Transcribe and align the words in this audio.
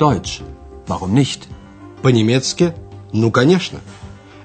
Deutsch. 0.00 0.40
Warum 0.88 1.12
nicht? 1.12 1.40
По-немецки? 2.00 2.72
Ну, 3.12 3.30
конечно. 3.30 3.80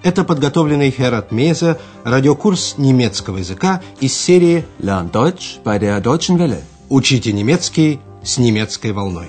Это 0.03 0.25
подготовленный 0.25 0.91
Херат 0.91 1.31
Меза 1.31 1.79
радиокурс 2.03 2.75
немецкого 2.77 3.37
языка 3.37 3.81
из 4.01 4.13
серии 4.13 4.65
Lern 4.79 5.09
Deutsch 5.11 5.63
bei 5.63 5.79
der 5.79 6.01
Deutschen 6.01 6.37
Welle. 6.37 6.61
«Учите 6.89 7.31
немецкий 7.31 8.01
с 8.21 8.37
немецкой 8.37 8.91
волной». 8.91 9.27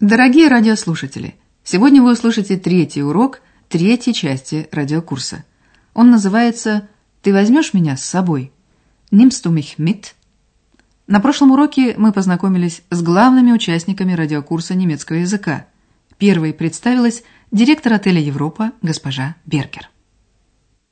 Дорогие 0.00 0.48
радиослушатели, 0.48 1.34
сегодня 1.64 2.02
вы 2.02 2.12
услышите 2.12 2.56
третий 2.56 3.02
урок 3.02 3.42
третьей 3.68 4.14
части 4.14 4.68
радиокурса. 4.72 5.44
Он 5.96 6.10
называется 6.10 6.90
«Ты 7.22 7.32
возьмешь 7.32 7.72
меня 7.72 7.96
с 7.96 8.04
собой?» 8.04 8.52
«Nimmst 9.10 9.46
du 9.46 9.50
mich 9.50 9.78
mit?» 9.78 10.12
На 11.06 11.20
прошлом 11.20 11.52
уроке 11.52 11.94
мы 11.96 12.12
познакомились 12.12 12.82
с 12.90 13.00
главными 13.00 13.50
участниками 13.50 14.12
радиокурса 14.12 14.74
немецкого 14.74 15.16
языка. 15.16 15.66
Первой 16.18 16.52
представилась 16.52 17.24
директор 17.50 17.94
отеля 17.94 18.20
«Европа» 18.20 18.72
госпожа 18.82 19.36
Бергер. 19.46 19.88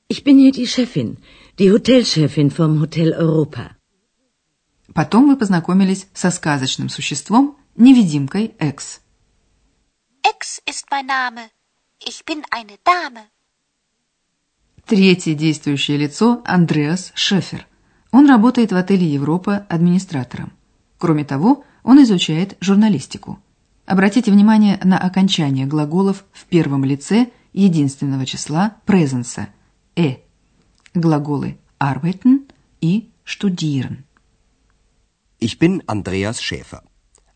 Ich 0.08 0.24
bin 0.24 0.38
hier 0.38 0.52
die 0.52 0.66
Chefin, 0.66 1.18
die 1.58 1.70
Hotelchefin 1.70 2.48
vom 2.48 2.80
Hotel 2.80 3.12
Europa. 3.12 3.76
Потом 4.94 5.26
мы 5.26 5.36
познакомились 5.36 6.06
со 6.14 6.30
сказочным 6.30 6.88
существом, 6.88 7.58
невидимкой 7.76 8.54
Экс. 8.58 9.02
Ex 10.22 10.62
ist 10.64 10.86
mein 10.90 11.04
Name. 11.04 11.50
Ich 12.00 12.24
bin 12.24 12.42
eine 12.50 12.78
Dame. 12.82 13.33
Третье 14.86 15.34
действующее 15.34 15.96
лицо– 15.96 16.42
Андреас 16.44 17.10
Шефер. 17.14 17.66
Он 18.10 18.28
работает 18.28 18.70
в 18.70 18.76
отеле 18.76 19.06
«Европа» 19.06 19.64
администратором. 19.70 20.52
Кроме 20.98 21.24
того, 21.24 21.64
он 21.82 22.02
изучает 22.02 22.58
журналистику. 22.60 23.38
Обратите 23.86 24.30
внимание 24.30 24.78
на 24.84 24.98
окончание 24.98 25.64
глаголов 25.64 26.26
в 26.32 26.44
первом 26.44 26.84
лице 26.84 27.30
единственного 27.54 28.26
числа 28.26 28.76
презенса– 28.84 29.48
«э». 29.96 30.16
Глаголы 30.92 31.56
«arbeiten» 31.80 32.46
и 32.82 33.08
«studieren». 33.24 34.04
Ich 35.40 35.58
bin 35.58 35.82
Andreas 35.86 36.42
Schäfer, 36.42 36.82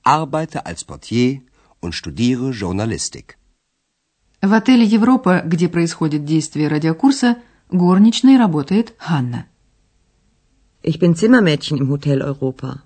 arbeite 0.03 0.67
als 0.67 0.85
Portier 0.85 1.41
und 1.81 1.95
studiere 1.95 2.51
Journalistik. 2.51 3.39
В 4.41 4.53
отеле 4.53 4.85
«Европа», 4.85 5.43
где 5.45 5.69
происходит 5.69 6.25
действие 6.25 6.69
радиокурса, 6.69 7.39
горничной 7.71 8.37
работает 8.37 8.95
Ханна. 8.99 9.47
Ich 10.83 11.01
bin 11.01 11.15
Zimmermädchen 11.15 11.79
im 11.79 11.91
Hotel 11.91 12.23
Europa. 12.23 12.83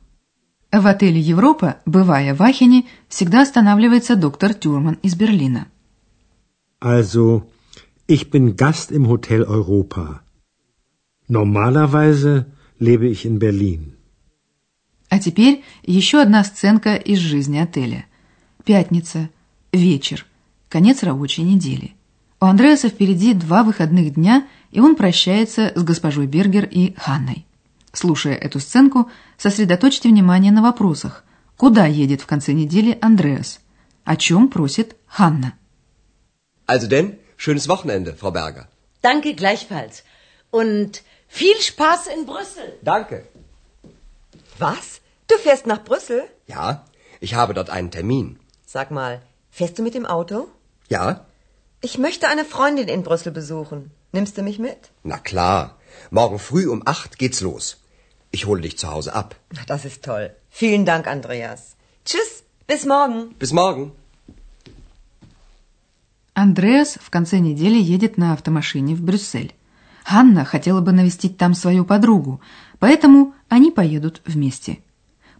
В 0.72 0.86
отеле 0.86 1.20
«Европа», 1.20 1.76
бывая 1.84 2.34
в 2.34 2.42
Ахене, 2.42 2.86
всегда 3.08 3.42
останавливается 3.42 4.16
доктор 4.16 4.54
Тюрман 4.54 4.94
из 5.02 5.14
Берлина. 5.14 5.66
Also, 6.80 7.42
ich 8.08 8.30
bin 8.30 8.56
Gast 8.56 8.90
im 8.90 9.06
Hotel 9.06 9.42
Europa. 9.42 10.22
Normalerweise 11.28 12.46
lebe 12.80 13.08
ich 13.08 13.26
in 13.26 13.38
Berlin. 13.38 13.92
А 15.10 15.18
теперь 15.18 15.62
еще 15.82 16.22
одна 16.22 16.42
сценка 16.42 16.94
из 16.94 17.18
жизни 17.18 17.58
отеля. 17.58 18.06
Пятница, 18.64 19.28
вечер, 19.70 20.24
конец 20.72 21.02
рабочей 21.02 21.42
недели. 21.42 21.94
У 22.40 22.46
Андреаса 22.46 22.88
впереди 22.88 23.34
два 23.34 23.62
выходных 23.62 24.14
дня, 24.14 24.48
и 24.70 24.80
он 24.80 24.96
прощается 24.96 25.70
с 25.74 25.82
госпожой 25.82 26.26
Бергер 26.26 26.64
и 26.64 26.94
Ханной. 26.94 27.44
Слушая 27.92 28.36
эту 28.36 28.58
сценку, 28.58 29.10
сосредоточьте 29.36 30.08
внимание 30.08 30.50
на 30.50 30.62
вопросах. 30.62 31.24
Куда 31.58 31.84
едет 31.84 32.22
в 32.22 32.26
конце 32.26 32.54
недели 32.54 32.98
Андреас? 33.02 33.60
О 34.04 34.16
чем 34.16 34.48
просит 34.48 34.96
Ханна? 35.06 35.52
Also 36.66 36.88
denn, 36.88 37.18
schönes 37.36 37.68
Wochenende, 37.68 38.14
Frau 38.14 38.32
Berger. 38.32 38.66
Danke 39.02 39.34
gleichfalls. 39.34 40.04
Und 40.50 41.02
viel 41.28 41.58
Spaß 41.60 42.06
in 42.14 42.24
Brüssel. 42.24 42.68
Danke. 42.82 43.26
Was? 44.58 45.02
Du 45.28 45.36
fährst 45.36 45.66
nach 45.66 45.84
Brüssel? 45.84 46.22
Ja, 46.46 46.86
ich 47.20 47.34
habe 47.34 47.52
dort 47.52 47.68
einen 47.68 47.90
Termin. 47.90 48.38
Sag 48.64 48.90
mal, 48.90 49.20
fährst 49.50 49.78
du 49.78 49.82
mit 49.82 49.94
dem 49.94 50.06
Auto? 50.06 50.48
Ja? 50.88 51.24
Ich 51.80 51.98
möchte 51.98 52.28
eine 52.28 52.44
Freundin 52.44 52.88
in 52.88 53.02
Brüssel 53.02 53.32
besuchen. 53.32 53.90
Nimmst 54.12 54.36
du 54.36 54.42
mich 54.42 54.58
mit? 54.58 54.90
Na 55.02 55.18
klar. 55.18 55.78
Morgen 56.10 56.38
früh 56.38 56.66
um 56.68 56.82
acht 56.86 57.18
geht's 57.18 57.40
los. 57.40 57.64
Ich 58.30 58.46
hole 58.46 58.62
dich 58.62 58.78
zu 58.78 58.88
Hause 58.90 59.14
ab. 59.14 59.36
Das 59.66 59.84
ist 59.84 60.04
toll. 60.04 60.30
Vielen 60.50 60.84
Dank, 60.84 61.06
Andreas. 61.06 61.76
Tschüss, 62.04 62.44
bis 62.66 62.84
morgen. 62.84 63.34
Bis 63.38 63.52
morgen. 63.52 63.92
Андреас 66.34 66.98
в 67.00 67.10
конце 67.10 67.40
недели 67.40 67.78
едет 67.78 68.16
на 68.16 68.32
автомашине 68.32 68.94
в 68.94 69.02
Брюссель. 69.02 69.54
Ханна 70.04 70.44
хотела 70.44 70.80
бы 70.80 70.92
навестить 70.92 71.36
там 71.36 71.54
свою 71.54 71.84
подругу, 71.84 72.40
поэтому 72.78 73.34
они 73.48 73.70
поедут 73.70 74.22
вместе. 74.26 74.78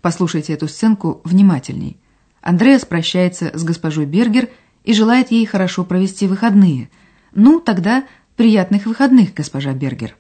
Послушайте 0.03 0.53
эту 0.53 0.69
сценку 0.69 1.21
внимательней. 1.25 1.99
Андреас 2.43 2.85
прощается 2.85 3.57
с 3.57 3.65
госпожой 3.65 4.05
Бергер 4.05 4.51
и 4.85 4.93
желает 4.95 5.31
ей 5.31 5.47
хорошо 5.47 5.85
провести 5.85 6.27
выходные. 6.27 6.91
Ну, 7.35 7.61
тогда 7.61 8.07
приятных 8.37 8.87
выходных, 8.87 9.35
госпожа 9.35 9.73
Бергер. 9.73 10.17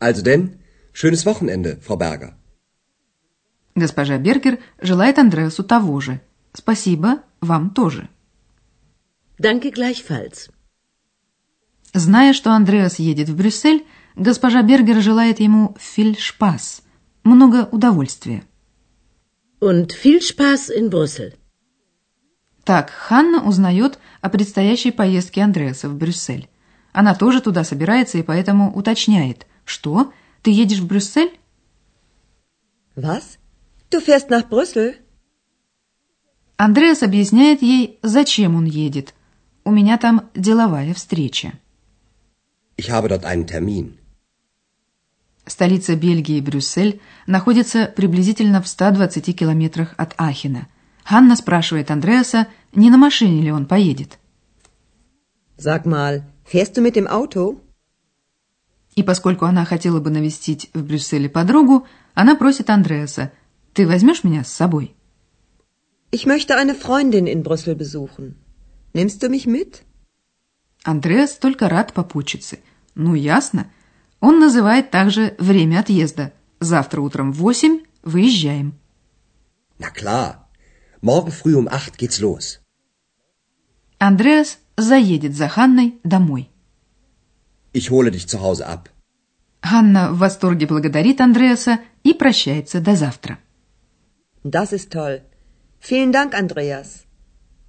Also 0.00 0.22
denn, 0.22 0.58
schönes 0.92 1.24
Wochenende, 1.24 1.80
Frau 1.80 1.96
Berger. 1.96 2.34
Госпожа 3.74 4.16
Бергер 4.18 4.58
желает 4.80 5.18
Андреасу 5.18 5.62
того 5.62 6.00
же. 6.00 6.20
Спасибо, 6.52 7.22
вам 7.40 7.70
тоже. 7.70 8.08
Danke 9.38 9.70
gleichfalls. 9.70 10.50
Зная, 11.92 12.32
что 12.32 12.52
Андреас 12.52 12.98
едет 12.98 13.28
в 13.28 13.36
Брюссель, 13.36 13.86
госпожа 14.16 14.62
Бергер 14.62 15.00
желает 15.00 15.40
ему 15.40 15.76
«viel 15.78 16.16
Spaß»– 16.16 16.82
много 17.24 17.68
удовольствия. 17.70 18.44
Und 19.60 19.92
viel 19.92 20.20
Spaß 20.20 20.70
in 20.70 20.90
Brüssel. 20.90 21.34
Так, 22.66 22.90
Ханна 22.90 23.44
узнает 23.44 24.00
о 24.20 24.28
предстоящей 24.28 24.90
поездке 24.90 25.40
Андреаса 25.42 25.88
в 25.88 25.94
Брюссель. 25.94 26.48
Она 26.92 27.14
тоже 27.14 27.40
туда 27.40 27.62
собирается 27.62 28.18
и 28.18 28.24
поэтому 28.24 28.74
уточняет, 28.74 29.46
что 29.64 30.12
ты 30.42 30.50
едешь 30.50 30.80
в 30.80 30.86
Брюссель? 30.88 31.38
Was? 32.96 33.38
Du 33.88 34.00
fährst 34.00 34.30
nach 34.30 34.48
Brüssel? 34.48 34.96
Андреас 36.56 37.04
объясняет 37.04 37.62
ей, 37.62 38.00
зачем 38.02 38.56
он 38.56 38.64
едет. 38.64 39.14
У 39.62 39.70
меня 39.70 39.96
там 39.96 40.28
деловая 40.34 40.92
встреча. 40.92 41.52
Ich 42.76 42.90
habe 42.90 43.08
dort 43.08 43.24
einen 43.24 43.46
Termin. 43.46 43.96
Столица 45.46 45.94
Бельгии, 45.94 46.40
Брюссель, 46.40 47.00
находится 47.28 47.86
приблизительно 47.86 48.60
в 48.60 48.66
120 48.66 49.38
километрах 49.38 49.94
от 49.96 50.14
Ахена. 50.18 50.66
Ханна 51.06 51.36
спрашивает 51.36 51.92
Андреаса, 51.92 52.48
не 52.74 52.90
на 52.90 52.98
машине 52.98 53.40
ли 53.40 53.52
он 53.52 53.66
поедет. 53.66 54.18
Sag 55.56 55.86
mal, 55.86 56.24
fährst 56.44 56.76
du 56.76 56.82
mit 56.82 56.96
dem 56.96 57.06
Auto? 57.06 57.60
И 58.96 59.04
поскольку 59.04 59.44
она 59.44 59.64
хотела 59.64 60.00
бы 60.00 60.10
навестить 60.10 60.68
в 60.74 60.82
Брюсселе 60.82 61.28
подругу, 61.28 61.86
она 62.14 62.34
просит 62.34 62.70
Андреаса, 62.70 63.30
«Ты 63.72 63.86
возьмешь 63.86 64.24
меня 64.24 64.42
с 64.42 64.52
собой?» 64.52 64.96
Ich 66.10 66.26
möchte 66.26 66.56
eine 66.56 66.74
Freundin 66.74 67.26
in 67.28 67.44
Brüssel 67.44 67.76
besuchen. 67.76 68.34
Nimmst 68.92 69.22
du 69.22 69.28
mich 69.28 69.46
mit? 69.46 69.82
Андреас 70.82 71.36
только 71.38 71.68
рад 71.68 71.92
попутчице. 71.92 72.58
Ну, 72.96 73.14
ясно. 73.14 73.70
Он 74.18 74.40
называет 74.40 74.90
также 74.90 75.36
время 75.38 75.80
отъезда. 75.80 76.32
Завтра 76.58 77.00
утром 77.00 77.32
в 77.32 77.36
восемь 77.36 77.82
выезжаем. 78.02 78.74
Na 79.78 79.92
klar. 79.94 80.45
Morgen 81.00 81.30
früh 81.30 81.54
um 81.56 81.68
acht 81.68 81.98
geht's 81.98 82.20
los. 82.20 82.60
Андреас 83.98 84.58
заедет 84.76 85.34
за 85.34 85.48
Ханной 85.48 85.98
домой. 86.04 86.50
Ich 87.72 87.90
hole 87.90 88.10
dich 88.10 88.26
zu 88.28 88.40
Hause 88.40 88.66
ab. 88.66 88.88
Ханна 89.62 90.12
в 90.12 90.18
восторге 90.18 90.66
благодарит 90.66 91.20
Андреаса 91.20 91.80
и 92.04 92.12
прощается 92.12 92.80
до 92.80 92.94
завтра. 92.94 93.38
Das 94.44 94.72
ist 94.72 94.90
toll. 94.90 95.22
Vielen 95.80 96.12
Dank, 96.12 96.34
Andreas. 96.34 97.04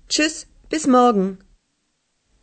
Tschüss, 0.07 0.47
bis 0.69 0.85
morgen. 0.87 1.39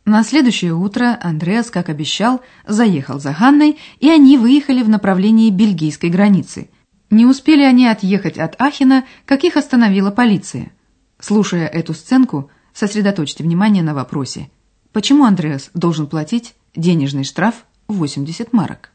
На 0.05 0.23
следующее 0.23 0.73
утро 0.73 1.17
Андреас, 1.19 1.71
как 1.71 1.89
обещал, 1.89 2.41
заехал 2.67 3.19
за 3.19 3.33
Ханной, 3.33 3.79
и 3.99 4.09
они 4.09 4.37
выехали 4.37 4.83
в 4.83 4.89
направлении 4.89 5.49
бельгийской 5.49 6.09
границы. 6.09 6.69
Не 7.09 7.25
успели 7.25 7.63
они 7.63 7.87
отъехать 7.87 8.37
от 8.37 8.59
Ахена, 8.59 9.05
как 9.25 9.43
их 9.43 9.57
остановила 9.57 10.11
полиция. 10.11 10.71
Слушая 11.19 11.67
эту 11.67 11.93
сценку, 11.93 12.49
сосредоточьте 12.73 13.43
внимание 13.43 13.83
на 13.83 13.93
вопросе. 13.93 14.49
Почему 14.91 15.25
Андреас 15.25 15.69
должен 15.73 16.07
платить 16.07 16.55
денежный 16.75 17.23
штраф 17.23 17.65
80 17.87 18.53
марок. 18.53 18.91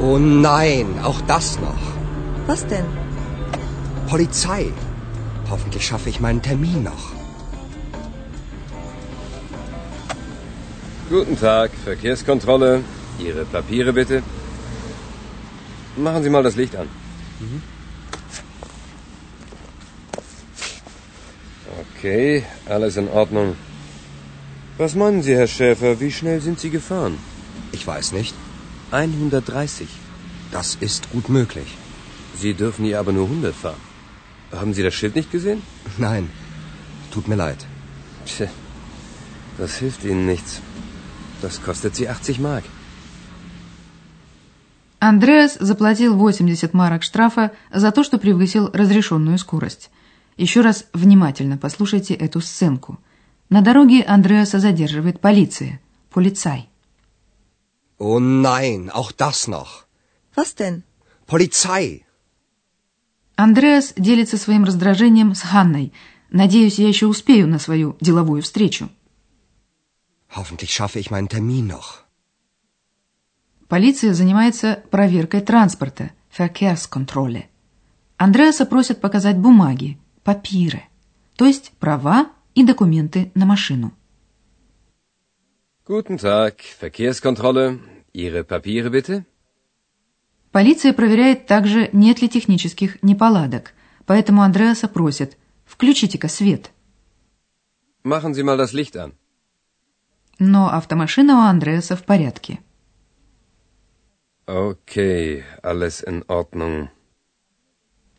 Oh 0.00 0.18
nein, 0.18 0.98
auch 1.04 1.20
das 1.26 1.60
noch. 1.60 1.82
Was 2.46 2.66
denn? 2.66 2.86
Polizei. 4.08 4.72
Hoffentlich 5.50 5.84
schaffe 5.86 6.08
ich 6.08 6.20
meinen 6.20 6.40
Termin 6.40 6.82
noch. 6.82 7.19
Guten 11.10 11.36
Tag, 11.36 11.72
Verkehrskontrolle. 11.84 12.84
Ihre 13.18 13.44
Papiere 13.44 13.92
bitte. 13.92 14.22
Machen 15.96 16.22
Sie 16.22 16.30
mal 16.30 16.44
das 16.44 16.54
Licht 16.54 16.76
an. 16.76 16.88
Okay, 21.80 22.44
alles 22.66 22.96
in 22.96 23.08
Ordnung. 23.08 23.56
Was 24.78 24.94
meinen 24.94 25.24
Sie, 25.24 25.34
Herr 25.34 25.48
Schäfer, 25.48 25.98
wie 25.98 26.12
schnell 26.12 26.40
sind 26.40 26.60
Sie 26.60 26.70
gefahren? 26.70 27.18
Ich 27.72 27.84
weiß 27.84 28.12
nicht. 28.12 28.36
130. 28.92 29.88
Das 30.52 30.76
ist 30.76 31.10
gut 31.10 31.28
möglich. 31.28 31.76
Sie 32.36 32.54
dürfen 32.54 32.84
hier 32.84 33.00
aber 33.00 33.10
nur 33.10 33.24
100 33.24 33.52
fahren. 33.52 33.82
Haben 34.52 34.74
Sie 34.74 34.84
das 34.84 34.94
Schild 34.94 35.16
nicht 35.16 35.32
gesehen? 35.32 35.62
Nein, 35.98 36.30
tut 37.10 37.26
mir 37.26 37.34
leid. 37.34 37.66
Tja, 38.26 38.46
das 39.58 39.74
hilft 39.78 40.04
Ihnen 40.04 40.26
nichts. 40.26 40.60
Das 41.42 41.60
kostet 41.64 41.96
Sie 41.96 42.06
80 42.08 42.38
Mark. 42.38 42.64
Андреас 44.98 45.56
заплатил 45.58 46.14
80 46.14 46.74
марок 46.74 47.02
штрафа 47.02 47.52
за 47.72 47.90
то, 47.90 48.04
что 48.04 48.18
превысил 48.18 48.70
разрешенную 48.72 49.38
скорость. 49.38 49.90
Еще 50.36 50.60
раз 50.60 50.86
внимательно 50.92 51.56
послушайте 51.56 52.12
эту 52.14 52.42
сценку. 52.42 52.98
На 53.48 53.62
дороге 53.62 54.02
Андреаса 54.02 54.58
задерживает 54.58 55.18
полиция. 55.20 55.80
Полицай. 56.10 56.68
Oh 57.98 58.18
nein, 58.18 58.90
auch 58.90 59.12
das 59.16 59.48
noch. 59.48 59.86
Was 60.36 60.54
denn? 60.54 60.82
Polizei. 61.26 62.02
Андреас 63.36 63.94
делится 63.96 64.36
своим 64.36 64.64
раздражением 64.64 65.34
с 65.34 65.40
Ханной. 65.40 65.94
Надеюсь, 66.30 66.78
я 66.78 66.88
еще 66.88 67.06
успею 67.06 67.48
на 67.48 67.58
свою 67.58 67.96
деловую 68.00 68.42
встречу. 68.42 68.90
Hoffentlich 70.34 70.72
schaffe 70.72 70.98
ich 70.98 71.10
meinen 71.10 71.28
Termin 71.28 71.66
noch. 71.66 72.04
Полиция 73.68 74.14
занимается 74.14 74.82
проверкой 74.90 75.42
транспорта, 75.42 76.10
Verkehrskontrolle. 76.30 77.44
Андреаса 78.16 78.66
просят 78.66 79.00
показать 79.00 79.38
бумаги, 79.38 79.98
папиры, 80.24 80.82
то 81.36 81.46
есть 81.46 81.72
права 81.78 82.30
и 82.54 82.64
документы 82.64 83.30
на 83.34 83.46
машину. 83.46 83.92
Guten 85.86 86.18
Tag, 86.18 86.54
Verkehrskontrolle. 86.80 87.80
Ihre 88.12 88.44
Papiere 88.44 88.90
bitte? 88.90 89.24
Полиция 90.52 90.92
проверяет 90.92 91.46
также, 91.46 91.90
нет 91.92 92.20
ли 92.22 92.28
технических 92.28 93.02
неполадок, 93.02 93.72
поэтому 94.04 94.42
Андреаса 94.42 94.88
просят 94.88 95.36
«включите-ка 95.64 96.28
свет». 96.28 96.70
Machen 98.02 98.34
Sie 98.34 98.42
mal 98.42 98.56
das 98.56 98.72
Licht 98.72 98.96
an. 98.96 99.12
Но 100.40 100.72
автомашина 100.72 101.36
у 101.36 101.42
Андреаса 101.42 101.96
в 101.96 102.02
порядке. 102.02 102.58
Okay, 104.46 105.44
alles 105.62 106.02
in 106.04 106.24
Ordnung. 106.26 106.88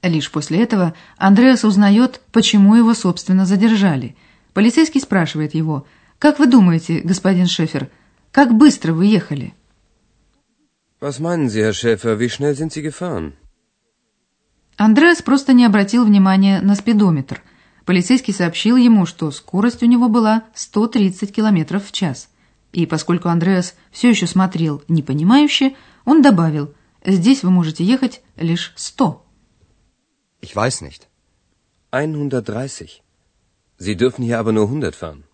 Лишь 0.03 0.31
после 0.31 0.61
этого 0.61 0.93
Андреас 1.17 1.63
узнает, 1.63 2.21
почему 2.31 2.75
его, 2.75 2.93
собственно, 2.93 3.45
задержали. 3.47 4.15
Полицейский 4.53 5.01
спрашивает 5.01 5.55
его, 5.55 5.87
«Как 6.19 6.37
вы 6.37 6.45
думаете, 6.45 6.99
господин 6.99 7.47
Шефер, 7.47 7.89
как 8.31 8.53
быстро 8.53 8.93
вы 8.93 9.07
ехали?» 9.07 9.55
Was 11.01 11.19
meinen 11.19 11.49
Sie, 11.49 11.63
Herr 11.63 11.73
Schäfer, 11.73 12.19
wie 12.19 12.29
schnell 12.29 12.53
sind 12.55 12.71
Sie 12.71 12.83
gefahren? 12.83 13.33
Андреас 14.77 15.23
просто 15.23 15.53
не 15.53 15.65
обратил 15.65 16.05
внимания 16.05 16.61
на 16.61 16.75
спидометр. 16.75 17.41
Полицейский 17.91 18.33
сообщил 18.33 18.77
ему, 18.77 19.05
что 19.05 19.29
скорость 19.31 19.83
у 19.83 19.85
него 19.85 20.07
была 20.07 20.45
130 20.55 21.35
км 21.35 21.77
в 21.77 21.91
час. 21.91 22.29
И 22.71 22.85
поскольку 22.85 23.27
Андреас 23.27 23.75
все 23.91 24.11
еще 24.11 24.27
смотрел 24.27 24.81
непонимающе, 24.87 25.75
он 26.05 26.21
добавил, 26.21 26.73
«Здесь 27.05 27.43
вы 27.43 27.51
можете 27.51 27.83
ехать 27.83 28.21
лишь 28.37 28.73
100». 28.77 29.19
Ich 30.41 30.55
weiß 30.55 30.81
nicht. 30.81 31.09
130. 31.91 33.01
Sie 33.77 33.95
dürfen 33.97 34.23
hier 34.23 34.39
aber 34.39 34.53
nur 34.53 34.69
100 34.69 34.95
fahren. 34.95 35.25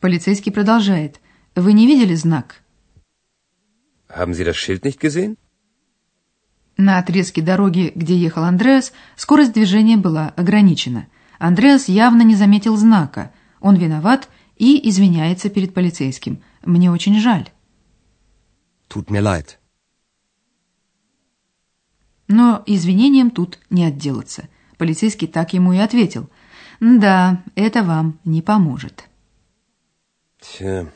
Полицейский 0.00 0.52
продолжает, 0.52 1.18
«Вы 1.54 1.72
не 1.72 1.86
видели 1.86 2.14
знак?» 2.14 2.60
Haben 4.10 4.34
Sie 4.34 4.44
das 4.44 4.58
Schild 4.58 4.84
nicht 4.84 5.00
gesehen? 5.00 5.38
На 6.76 6.98
отрезке 6.98 7.40
дороги, 7.40 7.90
где 7.94 8.18
ехал 8.18 8.44
Андреас, 8.44 8.92
скорость 9.16 9.54
движения 9.54 9.96
была 9.96 10.28
ограничена. 10.36 11.06
Андреас 11.42 11.88
явно 11.88 12.22
не 12.22 12.36
заметил 12.36 12.76
знака. 12.76 13.32
Он 13.58 13.74
виноват 13.74 14.28
и 14.58 14.88
извиняется 14.88 15.50
перед 15.50 15.74
полицейским. 15.74 16.40
Мне 16.64 16.88
очень 16.88 17.18
жаль. 17.18 17.50
Tut 18.88 19.08
mir 19.08 19.22
leid. 19.22 19.56
Но 22.28 22.62
извинением 22.64 23.32
тут 23.32 23.58
не 23.70 23.84
отделаться. 23.84 24.48
Полицейский 24.78 25.26
так 25.26 25.52
ему 25.52 25.72
и 25.72 25.78
ответил. 25.78 26.30
Да, 26.78 27.42
это 27.56 27.82
вам 27.82 28.20
не 28.24 28.40
поможет. 28.40 29.08
Tja, 30.40 30.92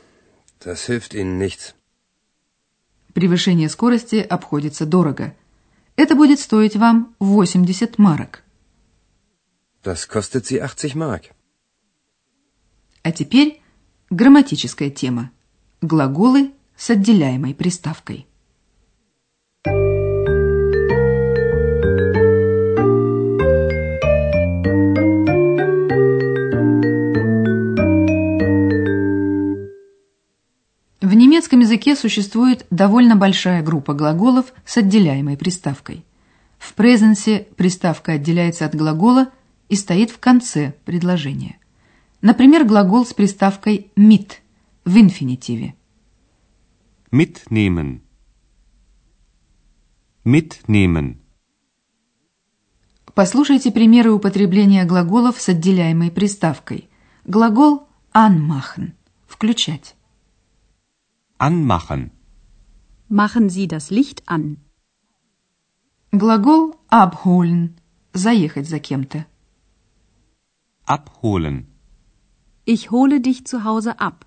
das 0.63 0.87
hilft 0.87 1.13
Ihnen 1.13 1.37
nichts. 1.37 1.75
Превышение 3.13 3.67
скорости 3.67 4.15
обходится 4.15 4.85
дорого. 4.85 5.35
Это 5.97 6.15
будет 6.15 6.39
стоить 6.39 6.77
вам 6.77 7.13
80 7.19 7.97
марок. 7.97 8.43
Das 9.83 10.07
kostet 10.07 10.45
Sie 10.45 10.59
80 10.61 10.95
Mark. 10.95 11.31
А 13.03 13.11
теперь 13.11 13.61
грамматическая 14.09 14.89
тема. 14.89 15.31
Глаголы 15.81 16.51
с 16.75 16.89
отделяемой 16.89 17.53
приставкой. 17.53 18.27
В 31.01 31.13
немецком 31.13 31.61
языке 31.61 31.95
существует 31.95 32.65
довольно 32.69 33.15
большая 33.15 33.63
группа 33.63 33.93
глаголов 33.93 34.51
с 34.65 34.77
отделяемой 34.77 35.37
приставкой. 35.37 36.03
В 36.57 36.73
презенсе 36.73 37.47
приставка 37.55 38.13
отделяется 38.13 38.65
от 38.65 38.75
глагола 38.75 39.31
и 39.69 39.75
стоит 39.75 40.11
в 40.11 40.19
конце 40.19 40.73
предложения. 40.85 41.59
Например, 42.21 42.65
глагол 42.65 43.05
с 43.05 43.13
приставкой 43.13 43.91
mit 43.95 44.33
в 44.85 44.97
инфинитиве. 44.97 45.75
Mitnehmen. 47.11 48.01
Mitnehmen. 50.23 51.17
Послушайте 53.13 53.71
примеры 53.71 54.11
употребления 54.11 54.85
глаголов 54.85 55.41
с 55.41 55.49
отделяемой 55.49 56.11
приставкой. 56.11 56.89
Глагол 57.25 57.87
anmachen– 58.13 58.93
включать. 59.27 59.95
Anmachen. 61.39 62.11
Machen 63.09 63.49
Sie 63.49 63.67
das 63.67 63.89
Licht 63.89 64.23
an. 64.27 64.57
Глагол 66.11 66.75
abholen– 66.89 67.79
заехать 68.13 68.67
за 68.67 68.79
кем-то. 68.79 69.25
Abholen. 70.87 71.67
Ich 72.63 72.91
hole 72.91 73.19
dich 73.19 73.45
zu 73.45 73.65
Hause 73.65 73.99
ab. 73.99 74.25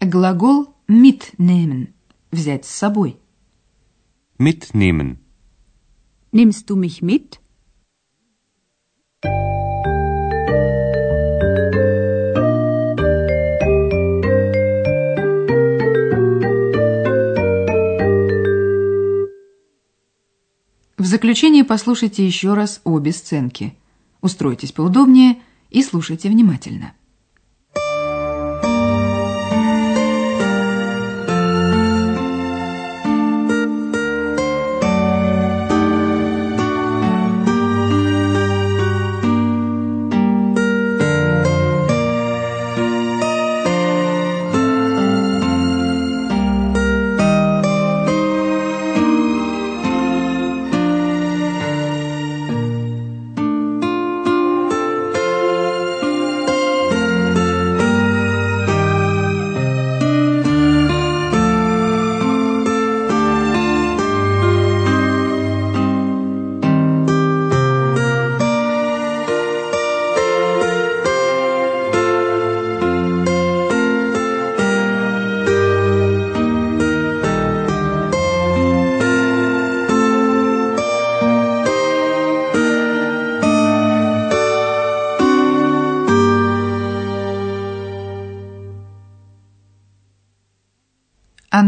Глагол 0.00 0.68
mitnehmen– 0.86 1.94
взять 2.30 2.66
с 2.66 2.74
собой. 2.74 3.16
Mitnehmen. 4.36 5.18
Nimmst 6.30 6.68
du 6.68 6.76
mich 6.76 7.00
mit? 7.00 7.40
В 20.98 21.06
заключение 21.06 21.64
послушайте 21.64 22.26
еще 22.26 22.52
раз 22.52 22.82
обе 22.84 23.12
сценки. 23.12 23.74
Устройтесь 24.22 24.72
поудобнее 24.72 25.42
и 25.68 25.82
слушайте 25.82 26.30
внимательно. 26.30 26.94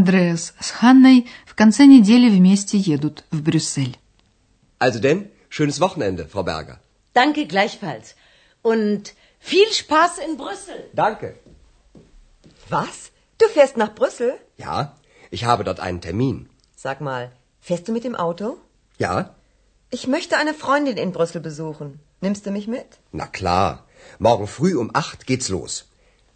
Андреас 0.03 0.53
с 0.59 0.71
Ханной 0.71 1.27
в 1.45 1.55
конце 1.55 1.85
недели 1.85 2.29
вместе 2.29 2.77
едут 2.77 3.23
в 3.31 3.41
Брюссель. 3.41 3.97
Also 4.79 4.99
denn, 4.99 5.29
schönes 5.49 5.79
Wochenende, 5.79 6.27
Frau 6.27 6.43
Berger. 6.43 6.79
Danke 7.13 7.45
gleichfalls. 7.47 8.15
Und 8.61 9.13
viel 9.39 9.71
Spaß 9.71 10.19
in 10.19 10.37
Brüssel. 10.37 10.89
Danke. 10.93 11.35
Was? 12.69 13.11
Du 13.39 13.47
fährst 13.47 13.77
nach 13.77 13.93
Brüssel? 13.95 14.37
Ja, 14.57 14.95
ich 15.31 15.45
habe 15.45 15.63
dort 15.63 15.79
einen 15.79 16.01
Termin. 16.01 16.49
Sag 16.75 17.01
mal, 17.01 17.31
fährst 17.61 17.87
du 17.87 17.91
mit 17.93 18.03
dem 18.03 18.15
Auto? 18.15 18.57
Ja? 18.97 19.33
Ich 19.91 20.07
möchte 20.07 20.37
eine 20.37 20.53
Freundin 20.53 20.97
in 20.97 21.11
Brüssel 21.13 21.41
besuchen. 21.41 21.99
Nimmst 22.21 22.45
du 22.45 22.51
mich 22.51 22.67
mit? 22.67 22.85
Na 23.11 23.25
klar. 23.27 23.85
Morgen 24.19 24.47
früh 24.47 24.75
um 24.77 24.91
acht 24.93 25.25
geht's 25.25 25.49
los. 25.49 25.85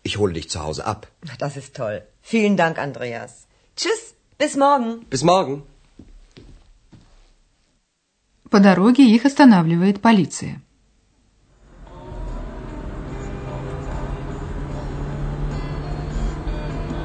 Ich 0.01 0.17
hole 0.17 0.33
dich 0.33 0.49
zu 0.49 0.61
Hause 0.61 0.85
ab. 0.85 1.07
Na, 1.23 1.33
Das 1.37 1.55
ist 1.55 1.75
toll. 1.75 2.03
Vielen 2.21 2.57
Dank, 2.57 2.77
Andreas. 2.77 3.46
Tschüss, 3.77 4.13
bis 4.37 4.55
morgen. 4.55 5.05
Bis 5.09 5.23
morgen. 5.23 5.63
По 8.49 8.59
дороге 8.59 9.03
их 9.03 9.25
останавливает 9.25 10.01
полиция. 10.01 10.61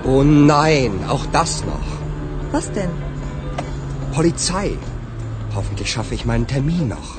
Oh 0.04 0.22
nein, 0.22 0.92
auch 1.08 1.26
das 1.26 1.64
noch. 1.64 1.88
Was 2.52 2.70
denn? 2.72 2.90
Polizei. 4.14 4.76
Hoffentlich 5.54 5.90
schaffe 5.90 6.14
ich 6.14 6.24
meinen 6.24 6.46
Termin 6.46 6.88
noch. 6.88 7.16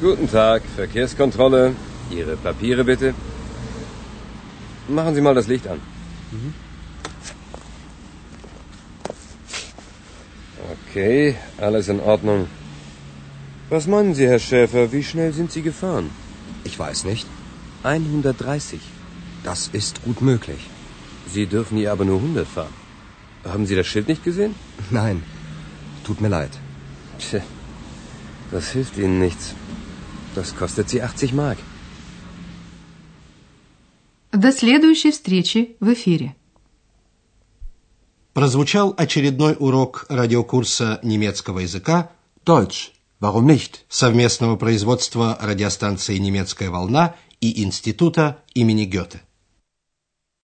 Guten 0.00 0.30
Tag, 0.30 0.62
Verkehrskontrolle. 0.76 1.74
Ihre 2.10 2.36
Papiere 2.36 2.84
bitte. 2.84 3.14
Machen 4.89 5.13
Sie 5.15 5.21
mal 5.21 5.35
das 5.35 5.47
Licht 5.47 5.67
an. 5.67 5.79
Okay, 10.71 11.35
alles 11.57 11.87
in 11.87 11.99
Ordnung. 11.99 12.47
Was 13.69 13.85
meinen 13.85 14.15
Sie, 14.15 14.27
Herr 14.27 14.39
Schäfer, 14.39 14.91
wie 14.91 15.03
schnell 15.03 15.31
sind 15.31 15.51
Sie 15.51 15.61
gefahren? 15.61 16.09
Ich 16.63 16.77
weiß 16.79 17.03
nicht. 17.03 17.27
130. 17.83 18.79
Das 19.43 19.67
ist 19.67 20.03
gut 20.03 20.21
möglich. 20.21 20.67
Sie 21.31 21.45
dürfen 21.45 21.77
hier 21.77 21.91
aber 21.91 22.05
nur 22.05 22.17
100 22.17 22.47
fahren. 22.47 22.73
Haben 23.45 23.67
Sie 23.67 23.75
das 23.75 23.85
Schild 23.87 24.07
nicht 24.07 24.23
gesehen? 24.23 24.55
Nein, 24.89 25.23
tut 26.03 26.19
mir 26.19 26.29
leid. 26.29 26.51
Tja, 27.19 27.41
das 28.51 28.71
hilft 28.71 28.97
Ihnen 28.97 29.19
nichts. 29.19 29.53
Das 30.35 30.55
kostet 30.55 30.89
Sie 30.89 31.03
80 31.03 31.33
Mark. 31.33 31.57
До 34.31 34.51
следующей 34.51 35.11
встречи 35.11 35.75
в 35.79 35.91
эфире. 35.93 36.35
Прозвучал 38.33 38.93
очередной 38.95 39.55
урок 39.59 40.05
радиокурса 40.07 40.99
немецкого 41.01 41.59
языка 41.59 42.11
Deutsch. 42.45 42.91
Warum 43.19 43.47
nicht? 43.47 43.79
совместного 43.89 44.55
производства 44.55 45.35
радиостанции 45.41 46.17
«Немецкая 46.17 46.69
волна» 46.69 47.15
и 47.41 47.63
Института 47.63 48.43
имени 48.53 48.85
Гёте. 48.85 49.21